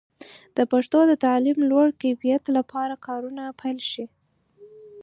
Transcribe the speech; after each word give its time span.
د 0.57 0.59
پښتو 0.71 0.99
د 1.09 1.13
تعلیم 1.25 1.57
د 1.59 1.65
لوړ 1.71 1.87
کیفیت 2.01 2.43
لپاره 2.57 3.01
کارونه 3.07 3.43
پیل 3.59 3.79
شي. 3.91 4.05